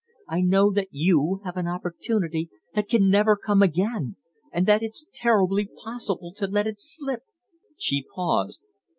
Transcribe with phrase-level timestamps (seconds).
[0.27, 4.15] I know that you have an opportunity that can never come again
[4.51, 7.21] and that it's terribly possible to let it slip"
[7.77, 8.63] She paused.